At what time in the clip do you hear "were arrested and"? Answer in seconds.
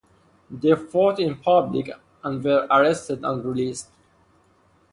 2.43-3.45